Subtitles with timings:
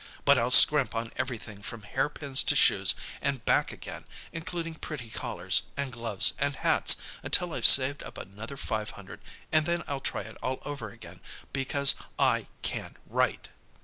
[0.25, 5.61] But I'll scrimp on everything from hairpins to shoes, and back again, including pretty collars,
[5.77, 10.21] and gloves, and hats, until I've saved up another five hundred, and then I'll try
[10.23, 11.19] it all over again,
[11.53, 13.49] because I can write."